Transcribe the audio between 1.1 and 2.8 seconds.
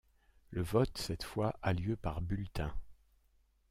fois, a lieu par bulletin.